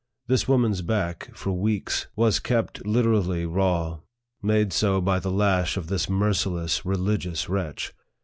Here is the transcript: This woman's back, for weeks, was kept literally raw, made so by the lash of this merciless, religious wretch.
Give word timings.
This 0.25 0.47
woman's 0.47 0.81
back, 0.81 1.29
for 1.35 1.51
weeks, 1.51 2.07
was 2.15 2.39
kept 2.39 2.87
literally 2.87 3.45
raw, 3.45 3.99
made 4.41 4.73
so 4.73 4.99
by 4.99 5.19
the 5.19 5.29
lash 5.29 5.77
of 5.77 5.89
this 5.89 6.09
merciless, 6.09 6.83
religious 6.83 7.47
wretch. 7.47 7.93